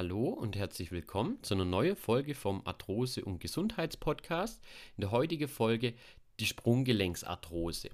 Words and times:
Hallo 0.00 0.28
und 0.28 0.56
herzlich 0.56 0.92
willkommen 0.92 1.36
zu 1.42 1.52
einer 1.52 1.66
neuen 1.66 1.94
Folge 1.94 2.34
vom 2.34 2.66
Arthrose- 2.66 3.22
und 3.22 3.38
Gesundheitspodcast. 3.38 4.58
In 4.96 5.02
der 5.02 5.10
heutigen 5.10 5.46
Folge 5.46 5.92
die 6.38 6.46
Sprunggelenksarthrose. 6.46 7.90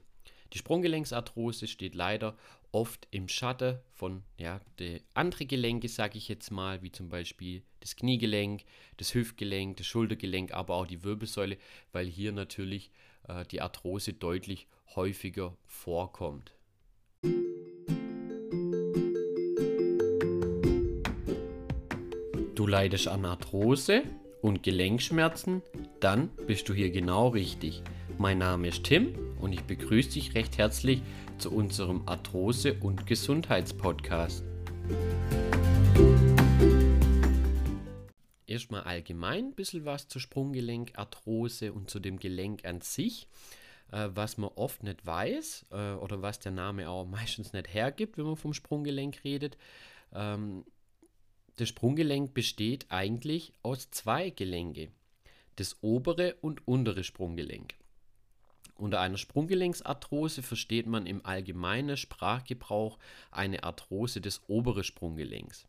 Die 0.53 0.59
Sprunggelenksarthrose 0.59 1.67
steht 1.67 1.97
leider 1.97 2.37
oft 2.71 3.09
im 3.11 3.29
Schatten 3.29 3.81
von 3.91 4.23
ja, 4.39 4.61
de 4.79 5.01
andere 5.15 5.47
Gelenke, 5.47 5.89
sage 5.89 6.17
ich 6.17 6.29
jetzt 6.29 6.53
mal, 6.53 6.81
wie 6.81 6.93
zum 6.93 7.09
Beispiel 7.09 7.65
das 7.81 7.97
Kniegelenk, 7.97 8.63
das 8.99 9.13
Hüftgelenk, 9.13 9.79
das 9.79 9.89
Schultergelenk, 9.89 10.55
aber 10.55 10.77
auch 10.77 10.87
die 10.87 11.03
Wirbelsäule, 11.03 11.59
weil 11.91 12.07
hier 12.07 12.31
natürlich 12.31 12.93
äh, 13.27 13.45
die 13.47 13.61
Arthrose 13.61 14.13
deutlich 14.13 14.69
häufiger 14.95 15.57
vorkommt. 15.67 16.56
Du 22.57 22.67
leidest 22.67 23.07
an 23.07 23.27
Arthrose 23.27 24.03
und 24.41 24.63
Gelenkschmerzen? 24.63 25.61
Dann 26.01 26.31
bist 26.47 26.67
du 26.71 26.73
hier 26.73 26.89
genau 26.89 27.29
richtig. 27.29 27.83
Mein 28.17 28.39
Name 28.39 28.69
ist 28.69 28.85
Tim 28.85 29.15
und 29.39 29.53
ich 29.53 29.61
begrüße 29.65 30.13
dich 30.13 30.35
recht 30.35 30.57
herzlich 30.57 31.03
zu 31.37 31.53
unserem 31.53 32.09
Arthrose- 32.09 32.81
und 32.81 33.07
Gesundheitspodcast. 33.07 34.43
Erstmal 38.47 38.85
allgemein 38.85 39.49
ein 39.49 39.55
bisschen 39.55 39.85
was 39.85 40.09
zur 40.09 40.23
Sprunggelenkarthrose 40.23 41.75
und 41.75 41.91
zu 41.91 42.01
dem 42.01 42.19
Gelenk 42.19 42.65
an 42.65 42.81
sich. 42.81 43.29
Äh, 43.93 44.09
was 44.15 44.39
man 44.39 44.49
oft 44.55 44.83
nicht 44.83 45.05
weiß 45.05 45.67
äh, 45.73 45.93
oder 45.93 46.23
was 46.23 46.39
der 46.39 46.53
Name 46.53 46.89
auch 46.89 47.05
meistens 47.05 47.53
nicht 47.53 47.75
hergibt, 47.75 48.17
wenn 48.17 48.25
man 48.25 48.37
vom 48.37 48.55
Sprunggelenk 48.55 49.25
redet. 49.25 49.59
Das 51.57 51.71
Sprunggelenk 51.71 52.35
besteht 52.35 52.85
eigentlich 52.91 53.55
aus 53.63 53.91
zwei 53.91 54.29
Gelenke, 54.29 54.91
das 55.57 55.79
obere 55.81 56.35
und 56.43 56.69
untere 56.69 57.03
Sprunggelenk. 57.03 57.75
Unter 58.75 59.01
einer 59.01 59.17
Sprunggelenksarthrose 59.17 60.43
versteht 60.43 60.87
man 60.87 61.07
im 61.07 61.25
allgemeinen 61.25 61.97
Sprachgebrauch 61.97 62.99
eine 63.31 63.65
Arthrose 63.65 64.21
des 64.21 64.43
oberen 64.49 64.85
Sprunggelenks. 64.85 65.67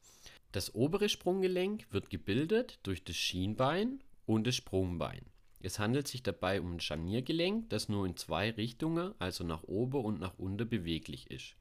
Das 0.51 0.75
obere 0.75 1.07
Sprunggelenk 1.07 1.87
wird 1.91 2.09
gebildet 2.09 2.79
durch 2.83 3.05
das 3.05 3.15
Schienbein 3.15 4.03
und 4.25 4.45
das 4.45 4.55
Sprungbein. 4.55 5.21
Es 5.61 5.79
handelt 5.79 6.09
sich 6.09 6.21
dabei 6.21 6.59
um 6.59 6.73
ein 6.73 6.79
Scharniergelenk, 6.81 7.69
das 7.69 7.87
nur 7.87 8.05
in 8.05 8.17
zwei 8.17 8.51
Richtungen, 8.51 9.13
also 9.19 9.45
nach 9.45 9.63
oben 9.63 10.03
und 10.03 10.19
nach 10.19 10.37
unten 10.37 10.67
beweglich 10.67 11.31
ist. 11.31 11.55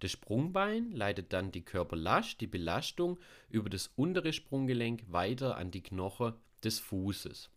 Das 0.00 0.12
Sprungbein 0.12 0.92
leitet 0.92 1.32
dann 1.32 1.50
die 1.50 1.64
Körperlast, 1.64 2.40
die 2.40 2.46
Belastung 2.46 3.18
über 3.48 3.68
das 3.68 3.90
untere 3.96 4.32
Sprunggelenk 4.32 5.04
weiter 5.08 5.56
an 5.56 5.70
die 5.70 5.82
Knochen 5.82 6.34
des 6.62 6.78
Fußes. 6.78 7.50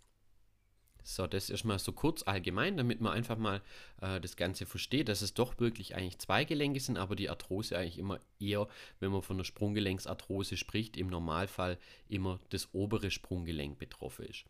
So, 1.03 1.25
das 1.25 1.49
ist 1.49 1.63
mal 1.63 1.79
so 1.79 1.93
kurz 1.93 2.23
allgemein, 2.23 2.77
damit 2.77 3.01
man 3.01 3.13
einfach 3.13 3.37
mal 3.37 3.61
äh, 4.01 4.19
das 4.19 4.35
Ganze 4.35 4.65
versteht, 4.65 5.09
dass 5.09 5.21
es 5.21 5.33
doch 5.33 5.59
wirklich 5.59 5.95
eigentlich 5.95 6.19
zwei 6.19 6.45
Gelenke 6.45 6.79
sind, 6.79 6.97
aber 6.97 7.15
die 7.15 7.29
Arthrose 7.29 7.77
eigentlich 7.77 7.97
immer 7.97 8.19
eher, 8.39 8.67
wenn 8.99 9.11
man 9.11 9.23
von 9.23 9.37
der 9.37 9.43
Sprunggelenksarthrose 9.43 10.57
spricht, 10.57 10.97
im 10.97 11.07
Normalfall 11.07 11.79
immer 12.07 12.39
das 12.49 12.69
obere 12.73 13.09
Sprunggelenk 13.09 13.79
betroffen 13.79 14.25
ist. 14.25 14.45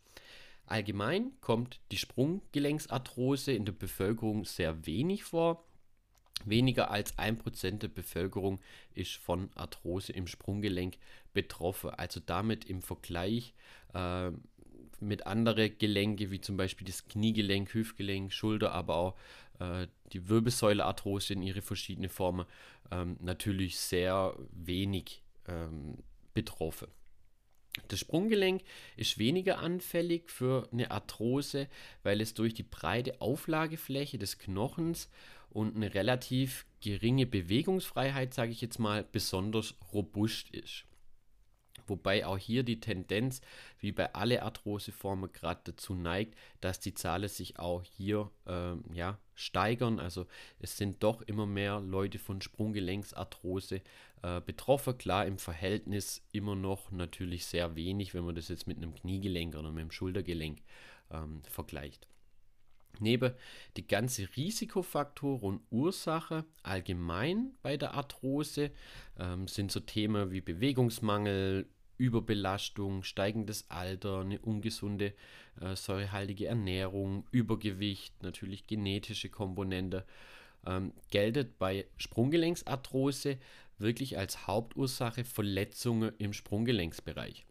Allgemein 0.66 1.32
kommt 1.40 1.80
die 1.90 1.96
Sprunggelenksarthrose 1.96 3.52
in 3.52 3.64
der 3.64 3.72
Bevölkerung 3.72 4.44
sehr 4.44 4.86
wenig 4.86 5.24
vor. 5.24 5.64
Weniger 6.44 6.90
als 6.90 7.16
1% 7.18 7.78
der 7.78 7.88
Bevölkerung 7.88 8.60
ist 8.94 9.16
von 9.16 9.50
Arthrose 9.54 10.12
im 10.12 10.26
Sprunggelenk 10.26 10.98
betroffen. 11.32 11.90
Also 11.90 12.20
damit 12.24 12.64
im 12.64 12.82
Vergleich 12.82 13.54
äh, 13.94 14.30
mit 15.00 15.26
anderen 15.26 15.76
Gelenke, 15.78 16.30
wie 16.30 16.40
zum 16.40 16.56
Beispiel 16.56 16.86
das 16.86 17.06
Kniegelenk, 17.06 17.74
Hüftgelenk, 17.74 18.32
Schulter, 18.32 18.72
aber 18.72 18.96
auch 18.96 19.16
äh, 19.58 19.86
die 20.12 20.28
Wirbelsäulearthrose 20.28 21.32
in 21.32 21.42
ihre 21.42 21.62
verschiedenen 21.62 22.10
Formen, 22.10 22.46
ähm, 22.90 23.16
natürlich 23.20 23.78
sehr 23.78 24.36
wenig 24.50 25.22
ähm, 25.48 25.98
betroffen. 26.34 26.88
Das 27.88 28.00
Sprunggelenk 28.00 28.62
ist 28.96 29.18
weniger 29.18 29.58
anfällig 29.58 30.30
für 30.30 30.68
eine 30.72 30.90
Arthrose, 30.90 31.68
weil 32.02 32.20
es 32.20 32.34
durch 32.34 32.52
die 32.52 32.64
breite 32.64 33.20
Auflagefläche 33.20 34.18
des 34.18 34.38
Knochens 34.38 35.08
und 35.52 35.76
eine 35.76 35.94
relativ 35.94 36.66
geringe 36.80 37.26
Bewegungsfreiheit, 37.26 38.34
sage 38.34 38.52
ich 38.52 38.60
jetzt 38.60 38.78
mal, 38.78 39.04
besonders 39.04 39.74
robust 39.92 40.50
ist. 40.50 40.84
Wobei 41.86 42.26
auch 42.26 42.38
hier 42.38 42.62
die 42.62 42.80
Tendenz, 42.80 43.40
wie 43.80 43.92
bei 43.92 44.14
alle 44.14 44.42
Arthroseformen, 44.42 45.32
gerade 45.32 45.60
dazu 45.64 45.94
neigt, 45.94 46.36
dass 46.60 46.80
die 46.80 46.94
Zahlen 46.94 47.28
sich 47.28 47.58
auch 47.58 47.82
hier 47.82 48.30
ähm, 48.46 48.84
ja, 48.92 49.18
steigern. 49.34 49.98
Also 49.98 50.26
es 50.60 50.76
sind 50.76 51.02
doch 51.02 51.22
immer 51.22 51.46
mehr 51.46 51.80
Leute 51.80 52.18
von 52.18 52.40
Sprunggelenksarthrose 52.40 53.82
äh, 54.22 54.40
betroffen. 54.40 54.96
Klar, 54.96 55.26
im 55.26 55.38
Verhältnis 55.38 56.22
immer 56.32 56.54
noch 56.54 56.90
natürlich 56.92 57.46
sehr 57.46 57.74
wenig, 57.74 58.14
wenn 58.14 58.24
man 58.24 58.36
das 58.36 58.48
jetzt 58.48 58.66
mit 58.66 58.76
einem 58.76 58.94
Kniegelenk 58.94 59.54
oder 59.56 59.70
mit 59.70 59.80
einem 59.80 59.90
Schultergelenk 59.90 60.60
ähm, 61.10 61.42
vergleicht. 61.48 62.06
Neben 63.00 63.32
die 63.76 63.86
ganze 63.86 64.28
Risikofaktoren 64.36 65.56
und 65.56 65.62
Ursache 65.70 66.44
allgemein 66.62 67.54
bei 67.62 67.76
der 67.76 67.94
Arthrose 67.94 68.70
ähm, 69.18 69.48
sind 69.48 69.72
so 69.72 69.80
Themen 69.80 70.30
wie 70.30 70.40
Bewegungsmangel, 70.40 71.66
Überbelastung, 71.98 73.02
steigendes 73.02 73.70
Alter, 73.70 74.20
eine 74.20 74.38
ungesunde 74.40 75.14
äh, 75.60 75.76
säurehaltige 75.76 76.46
Ernährung, 76.46 77.24
Übergewicht, 77.30 78.22
natürlich 78.22 78.66
genetische 78.66 79.28
Komponente, 79.28 80.04
ähm, 80.66 80.92
geltet 81.10 81.58
bei 81.58 81.86
Sprunggelenksarthrose 81.96 83.38
wirklich 83.78 84.18
als 84.18 84.46
Hauptursache 84.46 85.24
Verletzungen 85.24 86.12
im 86.18 86.32
Sprunggelenksbereich. 86.32 87.44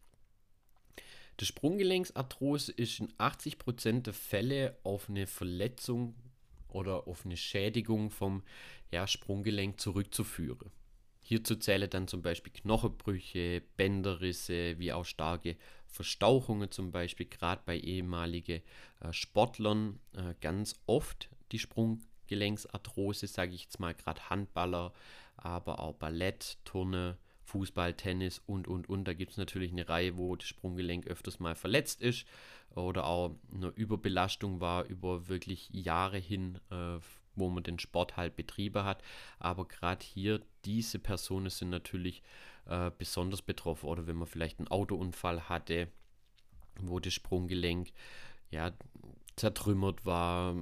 Die 1.42 1.48
Sprunggelenksarthrose 1.48 2.72
ist 2.72 3.00
in 3.00 3.12
80% 3.14 4.04
der 4.04 4.14
Fälle 4.14 4.78
auf 4.84 5.10
eine 5.10 5.26
Verletzung 5.26 6.14
oder 6.68 7.08
auf 7.08 7.26
eine 7.26 7.36
Schädigung 7.36 8.12
vom 8.12 8.44
ja, 8.92 9.08
Sprunggelenk 9.08 9.82
zurückzuführen. 9.82 10.70
Hierzu 11.24 11.56
zählen 11.56 11.90
dann 11.90 12.08
zum 12.08 12.22
Beispiel 12.22 12.54
Knochenbrüche, 12.54 13.64
Bänderrisse, 13.76 14.78
wie 14.78 14.94
auch 14.94 15.04
starke 15.04 15.58
Verstauchungen, 15.88 16.70
zum 16.70 16.92
Beispiel 16.92 17.26
gerade 17.26 17.64
bei 17.66 17.80
ehemaligen 17.80 18.62
äh, 19.00 19.12
Sportlern 19.12 20.00
äh, 20.14 20.36
ganz 20.42 20.80
oft 20.86 21.32
die 21.52 21.60
Sprunggelenksarthrose, 21.60 23.26
sage 23.26 23.56
ich 23.56 23.64
jetzt 23.64 23.80
mal, 23.80 23.96
gerade 23.96 24.30
Handballer, 24.30 24.94
aber 25.38 25.80
auch 25.80 25.96
Ballett, 25.96 26.60
Turne, 26.66 27.18
Fußball, 27.52 27.94
Tennis 27.94 28.42
und, 28.46 28.68
und, 28.68 28.88
und. 28.88 29.06
Da 29.06 29.14
gibt 29.14 29.32
es 29.32 29.38
natürlich 29.38 29.72
eine 29.72 29.88
Reihe, 29.88 30.18
wo 30.18 30.36
das 30.36 30.48
Sprunggelenk 30.48 31.08
öfters 31.08 31.40
mal 31.40 31.56
verletzt 31.56 32.02
ist 32.02 32.26
oder 32.76 33.06
auch 33.06 33.36
eine 33.54 33.68
Überbelastung 33.68 34.62
war 34.62 34.86
über 34.86 35.28
wirklich 35.28 35.70
Jahre 35.72 36.18
hin, 36.18 36.60
äh, 36.70 37.00
wo 37.36 37.50
man 37.50 37.64
den 37.64 37.80
Sport 37.80 38.16
halt 38.18 38.36
betrieben 38.36 38.84
hat. 38.86 39.04
Aber 39.40 39.68
gerade 39.68 40.06
hier, 40.06 40.42
diese 40.64 41.00
Personen 41.00 41.50
sind 41.50 41.70
natürlich 41.70 42.24
äh, 42.66 42.92
besonders 42.98 43.42
betroffen. 43.42 43.88
Oder 43.88 44.08
wenn 44.08 44.16
man 44.16 44.28
vielleicht 44.28 44.60
einen 44.60 44.70
Autounfall 44.70 45.50
hatte, 45.50 45.90
wo 46.80 47.00
das 47.00 47.14
Sprunggelenk 47.14 47.92
ja, 48.50 48.72
zertrümmert 49.36 50.06
war. 50.06 50.56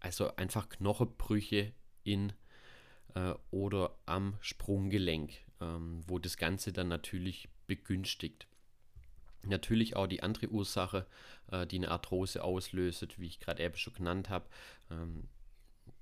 Also 0.00 0.34
einfach 0.36 0.68
Knochenbrüche 0.68 1.72
in 2.04 2.32
äh, 3.14 3.34
oder 3.50 3.96
am 4.06 4.36
Sprunggelenk, 4.40 5.32
ähm, 5.60 6.02
wo 6.06 6.18
das 6.18 6.36
Ganze 6.36 6.72
dann 6.72 6.88
natürlich 6.88 7.48
begünstigt. 7.66 8.46
Natürlich 9.44 9.96
auch 9.96 10.06
die 10.06 10.22
andere 10.22 10.48
Ursache, 10.48 11.06
äh, 11.50 11.66
die 11.66 11.76
eine 11.76 11.90
Arthrose 11.90 12.42
auslöst, 12.42 13.18
wie 13.18 13.26
ich 13.26 13.40
gerade 13.40 13.62
eben 13.62 13.76
schon 13.76 13.94
genannt 13.94 14.28
habe. 14.28 14.46
Ähm, 14.90 15.28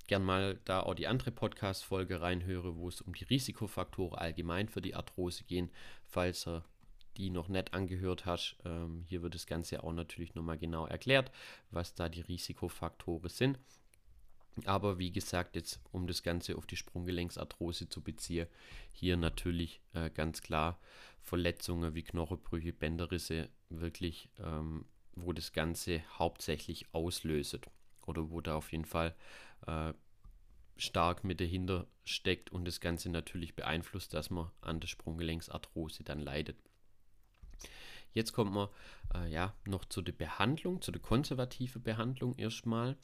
gern 0.06 0.24
mal 0.24 0.58
da 0.64 0.80
auch 0.80 0.94
die 0.94 1.06
andere 1.06 1.32
Podcast-Folge 1.32 2.20
reinhöre, 2.20 2.76
wo 2.76 2.88
es 2.88 3.00
um 3.00 3.14
die 3.14 3.24
Risikofaktoren 3.24 4.18
allgemein 4.18 4.68
für 4.68 4.80
die 4.80 4.94
Arthrose 4.94 5.44
gehen, 5.44 5.70
falls 6.04 6.44
du 6.44 6.62
die 7.16 7.30
noch 7.30 7.48
nicht 7.48 7.74
angehört 7.74 8.26
hast. 8.26 8.56
Ähm, 8.64 9.04
hier 9.08 9.22
wird 9.22 9.34
das 9.34 9.46
Ganze 9.46 9.82
auch 9.82 9.92
natürlich 9.92 10.34
nochmal 10.34 10.58
genau 10.58 10.86
erklärt, 10.86 11.30
was 11.70 11.94
da 11.94 12.08
die 12.08 12.20
Risikofaktoren 12.20 13.28
sind. 13.28 13.58
Aber 14.64 14.98
wie 14.98 15.12
gesagt, 15.12 15.54
jetzt 15.54 15.80
um 15.92 16.06
das 16.06 16.22
Ganze 16.22 16.56
auf 16.56 16.66
die 16.66 16.76
Sprunggelenksarthrose 16.76 17.88
zu 17.88 18.02
beziehen, 18.02 18.46
hier 18.92 19.16
natürlich 19.16 19.80
äh, 19.92 20.10
ganz 20.10 20.40
klar 20.40 20.78
Verletzungen 21.20 21.94
wie 21.94 22.02
Knochenbrüche, 22.02 22.72
Bänderrisse, 22.72 23.50
wirklich, 23.68 24.30
ähm, 24.38 24.86
wo 25.14 25.32
das 25.32 25.52
Ganze 25.52 26.02
hauptsächlich 26.18 26.86
auslöst 26.92 27.58
oder 28.06 28.30
wo 28.30 28.40
da 28.40 28.56
auf 28.56 28.72
jeden 28.72 28.84
Fall 28.84 29.14
äh, 29.66 29.92
stark 30.76 31.24
mit 31.24 31.40
dahinter 31.40 31.86
steckt 32.04 32.50
und 32.50 32.66
das 32.66 32.80
Ganze 32.80 33.10
natürlich 33.10 33.56
beeinflusst, 33.56 34.14
dass 34.14 34.30
man 34.30 34.50
an 34.60 34.80
der 34.80 34.88
Sprunggelenksarthrose 34.88 36.04
dann 36.04 36.20
leidet. 36.20 36.56
Jetzt 38.12 38.32
kommt 38.32 38.52
man 38.52 38.68
äh, 39.14 39.30
ja 39.30 39.54
noch 39.66 39.84
zu 39.84 40.00
der 40.00 40.12
Behandlung, 40.12 40.80
zu 40.80 40.90
der 40.90 41.02
konservativen 41.02 41.82
Behandlung 41.82 42.34
erstmal. 42.36 42.96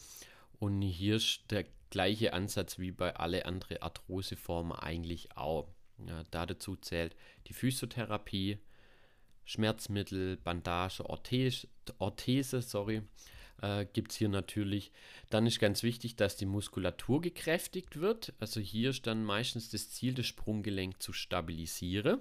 Und 0.62 0.80
hier 0.80 1.16
ist 1.16 1.50
der 1.50 1.64
gleiche 1.90 2.34
Ansatz 2.34 2.78
wie 2.78 2.92
bei 2.92 3.16
alle 3.16 3.46
anderen 3.46 3.82
Arthroseformen 3.82 4.78
eigentlich 4.78 5.36
auch. 5.36 5.66
Ja, 6.06 6.22
da 6.30 6.46
dazu 6.46 6.76
zählt 6.76 7.16
die 7.48 7.52
Physiotherapie, 7.52 8.58
Schmerzmittel, 9.44 10.36
Bandage, 10.36 11.04
Orthese, 11.04 11.66
Orthese 11.98 12.62
sorry, 12.62 13.02
äh, 13.60 13.86
gibt 13.92 14.12
es 14.12 14.18
hier 14.18 14.28
natürlich. 14.28 14.92
Dann 15.30 15.48
ist 15.48 15.58
ganz 15.58 15.82
wichtig, 15.82 16.14
dass 16.14 16.36
die 16.36 16.46
Muskulatur 16.46 17.20
gekräftigt 17.20 17.98
wird. 17.98 18.32
Also 18.38 18.60
hier 18.60 18.90
ist 18.90 19.08
dann 19.08 19.24
meistens 19.24 19.68
das 19.68 19.90
Ziel, 19.90 20.14
das 20.14 20.26
Sprunggelenk 20.26 21.02
zu 21.02 21.12
stabilisieren. 21.12 22.20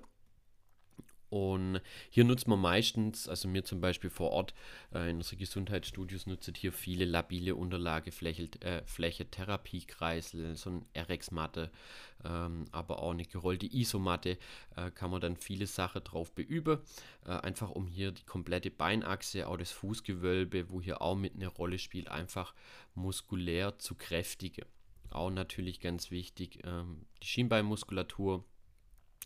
Und 1.32 1.80
hier 2.10 2.26
nutzt 2.26 2.50
man 2.50 2.60
meistens, 2.60 3.30
also 3.30 3.48
mir 3.48 3.64
zum 3.64 3.80
Beispiel 3.80 4.10
vor 4.10 4.32
Ort 4.32 4.54
äh, 4.94 5.10
in 5.10 5.16
unseren 5.16 5.40
Gesundheitsstudios 5.40 6.28
nutzt 6.28 6.52
hier 6.58 6.74
viele 6.74 7.06
labile 7.06 7.56
Unterlagefläche, 7.56 8.50
äh, 8.60 8.84
Fläche, 8.86 9.26
Therapiekreisel, 9.26 10.58
so 10.58 10.72
ein 10.72 10.86
RX-Matte, 10.94 11.72
ähm, 12.26 12.66
aber 12.74 13.02
auch 13.02 13.12
eine 13.12 13.24
gerollte 13.24 13.66
Isomatte, 13.66 14.38
äh, 14.76 14.92
kann 14.92 15.10
man 15.10 15.22
dann 15.22 15.38
viele 15.38 15.68
Sachen 15.68 16.04
drauf 16.04 16.34
beüben, 16.34 16.80
äh, 17.26 17.30
einfach 17.30 17.70
um 17.70 17.88
hier 17.88 18.12
die 18.12 18.26
komplette 18.26 18.70
Beinachse, 18.70 19.48
auch 19.48 19.56
das 19.56 19.72
Fußgewölbe, 19.72 20.70
wo 20.70 20.82
hier 20.82 21.02
auch 21.02 21.16
mit 21.16 21.36
eine 21.36 21.48
Rolle 21.48 21.80
spielt, 21.80 22.10
einfach 22.10 22.54
muskulär 22.94 23.80
zu 23.80 23.96
kräftigen. 23.96 24.66
Auch 25.12 25.30
natürlich 25.30 25.80
ganz 25.80 26.12
wichtig, 26.12 26.60
ähm, 26.66 27.06
die 27.24 27.28
Schienbeinmuskulatur 27.28 28.44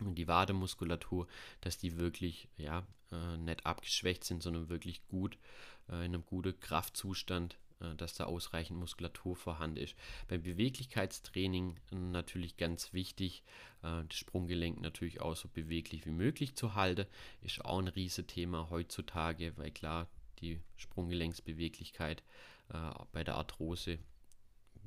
die 0.01 0.27
Wademuskulatur, 0.27 1.27
dass 1.61 1.77
die 1.77 1.97
wirklich 1.97 2.47
ja, 2.57 2.85
äh, 3.11 3.37
nicht 3.37 3.65
abgeschwächt 3.65 4.23
sind, 4.23 4.43
sondern 4.43 4.69
wirklich 4.69 5.05
gut 5.07 5.37
äh, 5.89 6.05
in 6.05 6.13
einem 6.13 6.25
guten 6.25 6.59
Kraftzustand, 6.59 7.57
äh, 7.79 7.95
dass 7.95 8.13
da 8.13 8.25
ausreichend 8.25 8.79
Muskulatur 8.79 9.35
vorhanden 9.35 9.77
ist. 9.77 9.95
Beim 10.27 10.43
Beweglichkeitstraining 10.43 11.77
äh, 11.91 11.95
natürlich 11.95 12.57
ganz 12.57 12.93
wichtig, 12.93 13.43
äh, 13.83 14.03
das 14.07 14.17
Sprunggelenk 14.17 14.81
natürlich 14.81 15.21
auch 15.21 15.35
so 15.35 15.47
beweglich 15.47 16.05
wie 16.05 16.11
möglich 16.11 16.55
zu 16.55 16.75
halten, 16.75 17.07
ist 17.41 17.63
auch 17.63 17.79
ein 17.79 17.87
Riesenthema 17.87 18.69
heutzutage, 18.69 19.53
weil 19.57 19.71
klar, 19.71 20.07
die 20.39 20.59
Sprunggelenksbeweglichkeit 20.75 22.21
äh, 22.69 22.91
bei 23.13 23.23
der 23.23 23.35
Arthrose 23.35 23.99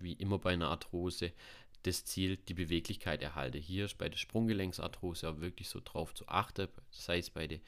wie 0.00 0.12
immer 0.12 0.38
bei 0.38 0.52
einer 0.52 0.68
Arthrose 0.68 1.32
das 1.82 2.04
Ziel, 2.04 2.36
die 2.36 2.54
Beweglichkeit 2.54 3.22
erhalte. 3.22 3.58
Hier 3.58 3.84
ist 3.84 3.98
bei 3.98 4.08
der 4.08 4.16
Sprunggelenksarthrose 4.16 5.28
auch 5.28 5.40
wirklich 5.40 5.68
so 5.68 5.80
drauf 5.84 6.14
zu 6.14 6.28
achten, 6.28 6.68
sei 6.90 7.18
es 7.18 7.30
bei 7.30 7.46
der 7.46 7.60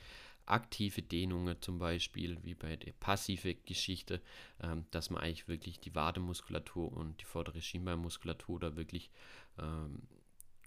aktive 0.46 1.02
Dehnungen 1.02 1.60
zum 1.60 1.78
Beispiel, 1.78 2.38
wie 2.42 2.54
bei 2.54 2.76
der 2.76 2.92
passive 2.92 3.54
Geschichte, 3.54 4.20
ähm, 4.60 4.84
dass 4.90 5.10
man 5.10 5.22
eigentlich 5.22 5.48
wirklich 5.48 5.80
die 5.80 5.94
Wademuskulatur 5.94 6.92
und 6.92 7.20
die 7.20 7.24
vordere 7.24 7.62
Schienbeinmuskulatur 7.62 8.58
da 8.58 8.76
wirklich 8.76 9.10
ähm, 9.58 10.02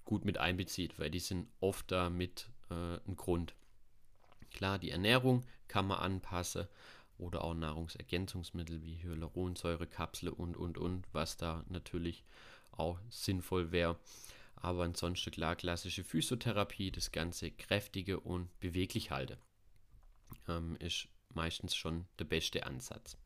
gut 0.04 0.24
mit 0.24 0.38
einbezieht, 0.38 0.98
weil 0.98 1.10
die 1.10 1.20
sind 1.20 1.48
oft 1.60 1.90
da 1.90 2.10
mit 2.10 2.48
äh, 2.70 2.98
ein 3.06 3.16
Grund. 3.16 3.54
Klar, 4.50 4.78
die 4.78 4.90
Ernährung 4.90 5.44
kann 5.68 5.86
man 5.86 5.98
anpassen 5.98 6.66
oder 7.18 7.44
auch 7.44 7.54
Nahrungsergänzungsmittel 7.54 8.82
wie 8.82 9.02
Hyaluronsäurekapsel 9.02 10.28
und 10.28 10.56
und 10.56 10.78
und, 10.78 11.06
was 11.12 11.36
da 11.36 11.64
natürlich 11.68 12.24
auch 12.76 12.98
sinnvoll 13.10 13.72
wäre. 13.72 13.98
Aber 14.56 14.84
ansonsten 14.84 15.30
klar, 15.30 15.56
klassische 15.56 16.04
Physiotherapie, 16.04 16.90
das 16.90 17.12
Ganze 17.12 17.50
kräftige 17.50 18.20
und 18.20 18.48
beweglich 18.60 19.10
halte, 19.10 19.38
ähm, 20.48 20.76
ist 20.76 21.08
meistens 21.34 21.74
schon 21.74 22.06
der 22.18 22.24
beste 22.24 22.64
Ansatz. 22.66 23.18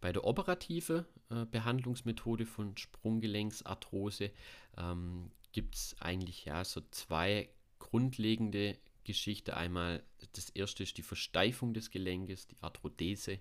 Bei 0.00 0.12
der 0.12 0.24
operativen 0.24 1.04
äh, 1.30 1.44
Behandlungsmethode 1.46 2.46
von 2.46 2.76
Sprunggelenksarthrose 2.76 4.30
ähm, 4.76 5.30
gibt 5.52 5.74
es 5.76 5.96
eigentlich 6.00 6.44
ja 6.44 6.64
so 6.64 6.82
zwei 6.90 7.48
grundlegende 7.78 8.76
Geschichten. 9.04 9.52
Einmal 9.52 10.02
das 10.32 10.50
erste 10.50 10.82
ist 10.82 10.98
die 10.98 11.02
Versteifung 11.02 11.72
des 11.72 11.90
Gelenkes, 11.90 12.48
die 12.48 12.56
Arthrodese 12.60 13.38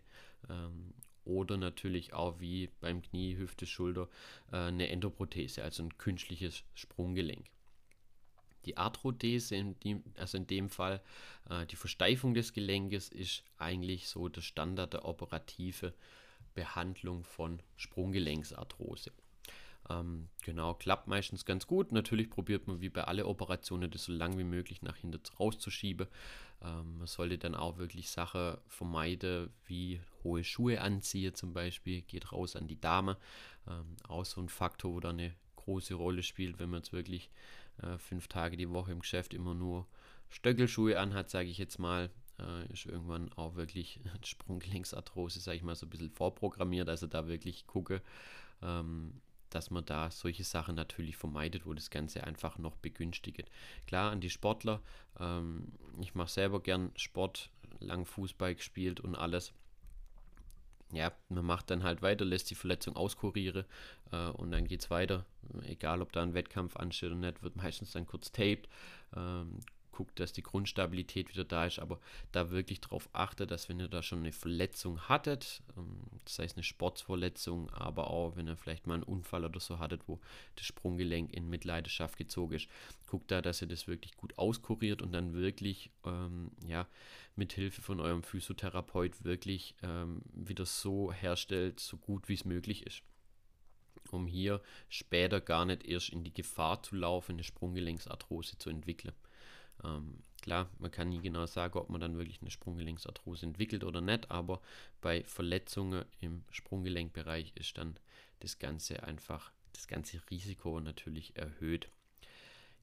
ähm, 0.50 0.94
oder 1.26 1.58
natürlich 1.58 2.14
auch 2.14 2.40
wie 2.40 2.70
beim 2.80 3.02
Knie, 3.02 3.36
Hüfte, 3.38 3.66
Schulter 3.66 4.08
äh, 4.52 4.58
eine 4.58 4.90
Endoprothese, 4.90 5.64
also 5.64 5.84
ein 5.84 5.98
künstliches 5.98 6.64
Sprunggelenk. 6.74 7.46
Die 8.66 8.78
Arthrodese, 8.78 9.56
in 9.56 9.80
dem, 9.82 10.04
also 10.18 10.38
in 10.38 10.48
dem 10.48 10.70
Fall 10.70 11.02
äh, 11.50 11.66
die 11.68 11.76
Versteifung 11.76 12.34
des 12.34 12.54
Gelenkes, 12.54 13.10
ist 13.10 13.44
eigentlich 13.58 14.08
so 14.08 14.28
der 14.28 14.42
Standard 14.42 14.94
der 14.94 15.06
operative 15.06 15.94
Behandlung 16.56 17.24
von 17.24 17.62
Sprunggelenksarthrose. 17.76 19.12
Ähm, 19.90 20.30
genau, 20.42 20.74
klappt 20.74 21.08
meistens 21.08 21.46
ganz 21.46 21.68
gut. 21.68 21.92
Natürlich 21.92 22.30
probiert 22.30 22.68
man 22.68 22.82
wie 22.82 22.90
bei 22.90 23.04
allen 23.04 23.26
Operationen 23.26 23.92
das 23.92 24.06
so 24.06 24.12
lang 24.12 24.38
wie 24.38 24.44
möglich 24.44 24.82
nach 24.82 24.98
hinten 24.98 25.22
rauszuschieben. 25.40 26.08
Ähm, 26.62 26.98
man 27.00 27.08
sollte 27.08 27.38
dann 27.38 27.56
auch 27.56 27.78
wirklich 27.78 28.10
Sachen 28.10 28.58
vermeiden, 28.68 29.50
wie 29.66 30.02
hohe 30.24 30.44
Schuhe 30.44 30.82
anziehen 30.82 31.36
zum 31.36 31.54
Beispiel. 31.54 32.02
Geht 32.02 32.32
raus 32.32 32.56
an 32.56 32.68
die 32.68 32.80
Dame. 32.80 33.18
Ähm, 33.68 33.96
auch 34.08 34.26
so 34.26 34.42
ein 34.42 34.50
Faktor, 34.50 34.94
wo 34.94 35.00
da 35.00 35.10
eine 35.10 35.34
große 35.56 35.96
Rolle 35.96 36.24
spielt, 36.24 36.60
wenn 36.60 36.70
man 36.70 36.80
jetzt 36.80 36.94
wirklich 36.94 37.30
äh, 37.82 37.98
fünf 37.98 38.28
Tage 38.28 38.58
die 38.58 38.70
Woche 38.70 38.92
im 38.92 39.00
Geschäft 39.00 39.34
immer 39.34 39.54
nur 39.54 39.88
Stöckelschuhe 40.30 41.00
anhat, 41.00 41.30
sage 41.30 41.50
ich 41.50 41.58
jetzt 41.58 41.80
mal, 41.80 42.10
äh, 42.40 42.72
ist 42.72 42.86
irgendwann 42.86 43.32
auch 43.34 43.56
wirklich 43.56 44.00
Sprunggelenksarthrose, 44.24 45.40
sage 45.40 45.58
ich 45.58 45.64
mal, 45.64 45.76
so 45.76 45.86
ein 45.86 45.90
bisschen 45.90 46.12
vorprogrammiert. 46.12 46.90
Also 46.90 47.08
da 47.08 47.28
wirklich 47.28 47.68
gucke, 47.68 48.02
ähm, 48.62 49.22
dass 49.56 49.72
man 49.72 49.86
da 49.86 50.12
solche 50.12 50.44
Sachen 50.44 50.76
natürlich 50.76 51.16
vermeidet, 51.16 51.66
wo 51.66 51.74
das 51.74 51.90
Ganze 51.90 52.26
einfach 52.26 52.58
noch 52.58 52.76
begünstigt. 52.76 53.50
Klar, 53.88 54.12
an 54.12 54.20
die 54.20 54.30
Sportler, 54.30 54.82
ähm, 55.18 55.72
ich 56.02 56.14
mache 56.14 56.30
selber 56.30 56.62
gern 56.62 56.92
Sport, 56.98 57.50
lang 57.80 58.06
Fußball 58.06 58.56
gespielt 58.56 59.00
und 59.00 59.16
alles. 59.16 59.54
Ja, 60.92 61.14
man 61.30 61.46
macht 61.46 61.72
dann 61.72 61.84
halt 61.84 62.02
weiter, 62.02 62.26
lässt 62.26 62.50
die 62.50 62.56
Verletzung 62.56 62.96
auskurieren 62.96 63.66
äh, 64.12 64.28
und 64.28 64.52
dann 64.52 64.68
geht 64.68 64.82
es 64.82 64.90
weiter. 64.90 65.26
Egal, 65.64 66.02
ob 66.02 66.12
da 66.12 66.22
ein 66.22 66.34
Wettkampf 66.34 66.76
ansteht 66.76 67.12
oder 67.12 67.20
nicht, 67.20 67.42
wird 67.42 67.56
meistens 67.56 67.92
dann 67.92 68.06
kurz 68.06 68.32
taped, 68.32 68.68
ähm, 69.16 69.60
guckt, 69.96 70.20
dass 70.20 70.34
die 70.34 70.44
Grundstabilität 70.44 71.30
wieder 71.30 71.46
da 71.46 71.66
ist, 71.66 71.80
aber 71.80 72.00
da 72.32 72.52
wirklich 72.52 72.82
darauf 72.82 73.10
achtet, 73.14 73.52
dass 73.52 73.70
wenn 73.70 73.80
ihr 73.80 73.88
da 73.88 74.04
schon 74.04 74.20
eine 74.20 74.32
Verletzung 74.32 75.00
hattet, 75.08 75.62
ähm, 75.78 76.02
das 76.24 76.40
heißt 76.40 76.58
eine 76.58 76.64
Sportverletzung, 76.64 77.70
aber 77.72 78.10
auch 78.10 78.36
wenn 78.36 78.48
ihr 78.48 78.58
vielleicht 78.58 78.88
mal 78.88 78.96
einen 78.96 79.04
Unfall 79.04 79.46
oder 79.46 79.60
so 79.60 79.80
hattet, 79.80 80.08
wo 80.08 80.20
das 80.56 80.66
Sprunggelenk 80.66 81.34
in 81.34 81.50
Mitleidenschaft 81.50 82.18
gezogen 82.18 82.56
ist, 82.56 82.68
guckt 83.08 83.32
da, 83.32 83.42
dass 83.42 83.62
ihr 83.62 83.68
das 83.68 83.88
wirklich 83.88 84.16
gut 84.18 84.38
auskuriert 84.38 85.02
und 85.02 85.12
dann 85.14 85.34
wirklich, 85.34 85.92
ähm, 86.06 86.52
ja, 86.68 86.88
mit 87.36 87.54
Hilfe 87.54 87.82
von 87.82 88.00
eurem 88.00 88.24
Physiotherapeut 88.24 89.24
wirklich 89.24 89.76
ähm, 89.84 90.22
wieder 90.34 90.66
so 90.66 91.12
herstellt, 91.12 91.80
so 91.80 91.98
gut 91.98 92.30
wie 92.30 92.34
es 92.34 92.46
möglich 92.46 92.86
ist 92.86 93.04
um 94.12 94.28
hier 94.28 94.62
später 94.88 95.42
gar 95.42 95.66
nicht 95.66 95.86
erst 95.86 96.10
in 96.10 96.24
die 96.24 96.34
Gefahr 96.34 96.82
zu 96.84 96.96
laufen, 96.96 97.34
eine 97.34 97.44
Sprunggelenksarthrose 97.44 98.58
zu 98.58 98.70
entwickeln. 98.70 99.14
Ähm, 99.86 100.20
klar, 100.42 100.70
man 100.80 100.92
kann 100.92 101.10
nie 101.10 101.22
genau 101.22 101.46
sagen, 101.46 101.78
ob 101.78 101.90
man 101.90 102.02
dann 102.02 102.18
wirklich 102.18 102.42
eine 102.42 102.52
Sprunggelenksarthrose 102.52 103.46
entwickelt 103.46 103.84
oder 103.84 104.02
nicht, 104.02 104.32
aber 104.32 104.62
bei 105.02 105.24
Verletzungen 105.24 106.06
im 106.20 106.44
Sprunggelenkbereich 106.52 107.54
ist 107.56 107.78
dann 107.78 107.98
das 108.40 108.60
Ganze 108.60 109.04
einfach, 109.04 109.52
das 109.74 109.88
ganze 109.88 110.20
Risiko 110.30 110.80
natürlich 110.80 111.36
erhöht. 111.36 111.90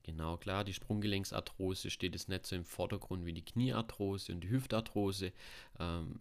Genau, 0.04 0.36
klar, 0.36 0.64
die 0.64 0.74
Sprunggelenksarthrose 0.74 1.90
steht 1.90 2.14
jetzt 2.14 2.28
nicht 2.28 2.46
so 2.46 2.56
im 2.56 2.64
Vordergrund 2.64 3.24
wie 3.24 3.32
die 3.32 3.44
Kniearthrose 3.44 4.32
und 4.32 4.40
die 4.40 4.50
Hüftarthrose. 4.50 5.32
Ähm, 5.78 6.18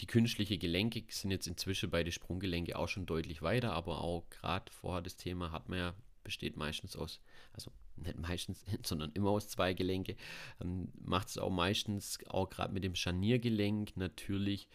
die 0.00 0.06
künstlichen 0.06 0.60
Gelenke 0.60 1.02
sind 1.08 1.32
jetzt 1.32 1.48
inzwischen 1.48 1.90
bei 1.90 2.04
den 2.04 2.12
Sprunggelenken 2.12 2.74
auch 2.74 2.86
schon 2.86 3.06
deutlich 3.06 3.42
weiter, 3.42 3.72
aber 3.72 4.00
auch 4.00 4.30
gerade 4.30 4.70
vorher 4.70 5.02
das 5.02 5.16
Thema 5.16 5.50
hat 5.50 5.68
man 5.68 5.78
ja, 5.78 5.94
besteht 6.28 6.58
meistens 6.58 6.94
aus, 6.94 7.20
also 7.54 7.72
nicht 7.96 8.18
meistens, 8.18 8.62
sondern 8.84 9.12
immer 9.12 9.30
aus 9.30 9.48
zwei 9.48 9.72
Gelenke, 9.72 10.14
ähm, 10.60 10.92
macht 11.00 11.28
es 11.28 11.38
auch 11.38 11.48
meistens, 11.48 12.18
auch 12.26 12.50
gerade 12.50 12.74
mit 12.74 12.84
dem 12.84 12.94
Scharniergelenk, 12.94 13.96
natürlich 13.96 14.68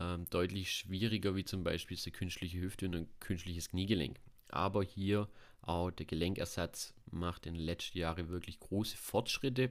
ähm, 0.00 0.26
deutlich 0.30 0.72
schwieriger, 0.72 1.36
wie 1.36 1.44
zum 1.44 1.62
Beispiel 1.62 1.96
die 1.96 2.10
künstliche 2.10 2.60
Hüfte 2.60 2.86
und 2.86 2.96
ein 2.96 3.08
künstliches 3.20 3.68
Kniegelenk. 3.68 4.18
Aber 4.48 4.82
hier 4.82 5.28
auch 5.62 5.92
der 5.92 6.06
Gelenkersatz 6.06 6.92
macht 7.12 7.46
in 7.46 7.54
den 7.54 7.62
letzten 7.62 7.98
Jahren 7.98 8.28
wirklich 8.28 8.58
große 8.58 8.96
Fortschritte, 8.96 9.70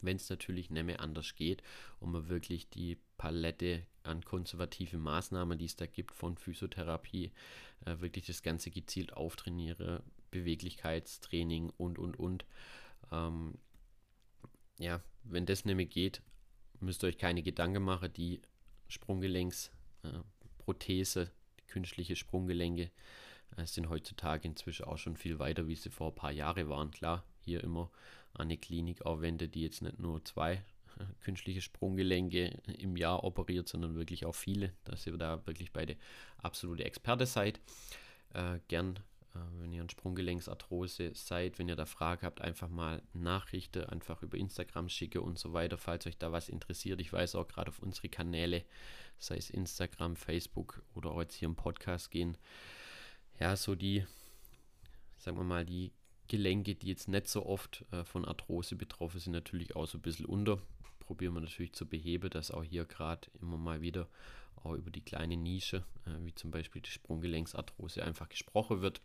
wenn 0.00 0.16
es 0.16 0.30
natürlich 0.30 0.70
nicht 0.70 0.86
mehr 0.86 1.00
anders 1.00 1.34
geht 1.34 1.62
und 2.00 2.12
man 2.12 2.28
wirklich 2.30 2.70
die 2.70 2.96
Palette 3.18 3.86
an 4.04 4.24
konservative 4.24 4.96
Maßnahmen, 4.96 5.58
die 5.58 5.66
es 5.66 5.76
da 5.76 5.84
gibt, 5.84 6.14
von 6.14 6.38
Physiotherapie, 6.38 7.30
äh, 7.84 8.00
wirklich 8.00 8.26
das 8.26 8.42
Ganze 8.42 8.70
gezielt 8.70 9.12
auftrainiere, 9.12 10.02
Beweglichkeitstraining 10.30 11.70
und, 11.76 11.98
und, 11.98 12.18
und. 12.18 12.46
Ähm, 13.12 13.58
ja, 14.78 15.02
wenn 15.24 15.44
das 15.46 15.64
mehr 15.64 15.74
geht, 15.86 16.22
müsst 16.80 17.04
ihr 17.04 17.08
euch 17.08 17.18
keine 17.18 17.42
Gedanken 17.42 17.82
machen, 17.82 18.12
die 18.12 18.40
Sprunggelenksprothese, 18.88 21.22
äh, 21.22 21.28
künstliche 21.66 22.14
Sprunggelenke 22.16 22.90
äh, 23.56 23.66
sind 23.66 23.88
heutzutage 23.88 24.48
inzwischen 24.48 24.86
auch 24.86 24.98
schon 24.98 25.16
viel 25.16 25.38
weiter, 25.38 25.68
wie 25.68 25.76
sie 25.76 25.90
vor 25.90 26.10
ein 26.10 26.14
paar 26.14 26.32
Jahren 26.32 26.68
waren. 26.68 26.90
Klar, 26.90 27.24
hier 27.40 27.64
immer 27.64 27.90
eine 28.34 28.56
Klinik 28.56 29.04
aufwende, 29.06 29.48
die 29.48 29.62
jetzt 29.62 29.82
nicht 29.82 29.98
nur 29.98 30.24
zwei 30.24 30.64
äh, 30.98 31.04
künstliche 31.20 31.62
Sprunggelenke 31.62 32.60
im 32.78 32.96
Jahr 32.96 33.24
operiert, 33.24 33.68
sondern 33.68 33.94
wirklich 33.94 34.26
auch 34.26 34.34
viele, 34.34 34.72
dass 34.84 35.06
ihr 35.06 35.16
da 35.16 35.46
wirklich 35.46 35.72
bei 35.72 35.86
der 35.86 35.96
absolute 36.38 36.84
Experte 36.84 37.26
seid. 37.26 37.60
Äh, 38.34 38.58
gern 38.68 38.98
wenn 39.58 39.72
ihr 39.72 39.82
an 39.82 39.90
Sprunggelenksarthrose 39.90 41.12
seid, 41.14 41.58
wenn 41.58 41.68
ihr 41.68 41.76
da 41.76 41.86
Fragen 41.86 42.22
habt, 42.22 42.40
einfach 42.40 42.68
mal 42.68 43.02
Nachrichten 43.12 43.84
einfach 43.84 44.22
über 44.22 44.36
Instagram 44.36 44.88
schicke 44.88 45.20
und 45.20 45.38
so 45.38 45.52
weiter, 45.52 45.78
falls 45.78 46.06
euch 46.06 46.18
da 46.18 46.32
was 46.32 46.48
interessiert. 46.48 47.00
Ich 47.00 47.12
weiß 47.12 47.34
auch 47.34 47.48
gerade 47.48 47.70
auf 47.70 47.80
unsere 47.80 48.08
Kanäle, 48.08 48.64
sei 49.18 49.36
es 49.36 49.50
Instagram, 49.50 50.16
Facebook 50.16 50.82
oder 50.94 51.10
auch 51.10 51.20
jetzt 51.20 51.34
hier 51.34 51.48
im 51.48 51.56
Podcast 51.56 52.10
gehen, 52.10 52.36
ja, 53.38 53.54
so 53.56 53.74
die, 53.74 54.04
sagen 55.18 55.36
wir 55.36 55.44
mal, 55.44 55.64
die 55.64 55.92
Gelenke, 56.28 56.74
die 56.74 56.88
jetzt 56.88 57.08
nicht 57.08 57.28
so 57.28 57.46
oft 57.46 57.84
äh, 57.92 58.04
von 58.04 58.24
Arthrose 58.24 58.76
betroffen 58.76 59.20
sind, 59.20 59.32
natürlich 59.32 59.76
auch 59.76 59.86
so 59.86 59.98
ein 59.98 60.02
bisschen 60.02 60.26
unter. 60.26 60.58
Probieren 61.00 61.34
wir 61.34 61.40
natürlich 61.40 61.72
zu 61.72 61.86
beheben, 61.86 62.30
dass 62.30 62.50
auch 62.50 62.64
hier 62.64 62.84
gerade 62.84 63.28
immer 63.40 63.58
mal 63.58 63.80
wieder 63.80 64.08
auch 64.56 64.74
über 64.74 64.90
die 64.90 65.04
kleine 65.04 65.36
Nische, 65.36 65.84
äh, 66.06 66.24
wie 66.24 66.34
zum 66.34 66.50
Beispiel 66.50 66.82
die 66.82 66.90
Sprunggelenksarthrose, 66.90 68.02
einfach 68.02 68.28
gesprochen 68.28 68.80
wird 68.80 69.00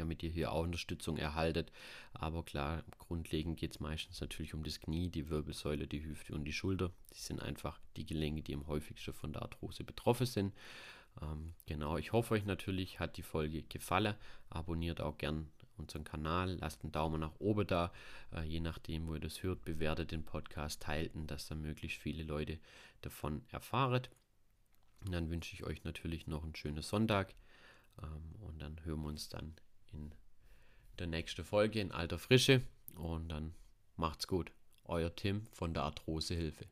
damit 0.00 0.22
ihr 0.22 0.30
hier 0.30 0.52
auch 0.52 0.64
Unterstützung 0.64 1.16
erhaltet. 1.16 1.70
Aber 2.12 2.42
klar, 2.42 2.82
grundlegend 2.98 3.58
geht 3.58 3.72
es 3.72 3.80
meistens 3.80 4.20
natürlich 4.20 4.54
um 4.54 4.64
das 4.64 4.80
Knie, 4.80 5.08
die 5.08 5.30
Wirbelsäule, 5.30 5.86
die 5.86 6.04
Hüfte 6.04 6.34
und 6.34 6.44
die 6.44 6.52
Schulter. 6.52 6.90
Die 7.14 7.20
sind 7.20 7.40
einfach 7.40 7.80
die 7.96 8.06
Gelenke, 8.06 8.42
die 8.42 8.54
am 8.54 8.66
häufigsten 8.66 9.12
von 9.12 9.32
der 9.32 9.42
Arthrose 9.42 9.84
betroffen 9.84 10.26
sind. 10.26 10.54
Ähm, 11.20 11.54
genau, 11.66 11.96
ich 11.96 12.12
hoffe 12.12 12.34
euch 12.34 12.44
natürlich 12.44 13.00
hat 13.00 13.16
die 13.16 13.22
Folge 13.22 13.62
gefallen. 13.62 14.14
Abonniert 14.48 15.00
auch 15.00 15.18
gern 15.18 15.50
unseren 15.76 16.04
Kanal, 16.04 16.58
lasst 16.60 16.82
einen 16.82 16.92
Daumen 16.92 17.20
nach 17.20 17.38
oben 17.38 17.66
da, 17.66 17.92
äh, 18.34 18.42
je 18.42 18.60
nachdem, 18.60 19.06
wo 19.06 19.14
ihr 19.14 19.20
das 19.20 19.42
hört, 19.42 19.64
bewertet 19.64 20.12
den 20.12 20.24
Podcast, 20.24 20.82
teilt 20.82 21.14
ihn, 21.14 21.26
dass 21.26 21.48
dann 21.48 21.62
möglichst 21.62 21.98
viele 21.98 22.22
Leute 22.22 22.58
davon 23.00 23.42
erfahren. 23.48 24.02
Und 25.00 25.12
dann 25.12 25.30
wünsche 25.30 25.54
ich 25.54 25.64
euch 25.64 25.82
natürlich 25.84 26.26
noch 26.26 26.44
einen 26.44 26.54
schönen 26.54 26.82
Sonntag 26.82 27.34
ähm, 28.02 28.34
und 28.40 28.60
dann 28.60 28.84
hören 28.84 29.00
wir 29.00 29.08
uns 29.08 29.28
dann 29.28 29.54
in 29.92 30.12
der 30.98 31.06
nächsten 31.06 31.44
Folge 31.44 31.80
in 31.80 31.92
alter 31.92 32.18
Frische. 32.18 32.62
Und 32.94 33.28
dann 33.28 33.54
macht's 33.96 34.26
gut. 34.26 34.52
Euer 34.84 35.14
Tim 35.14 35.46
von 35.52 35.74
der 35.74 35.84
Arthrosehilfe. 35.84 36.66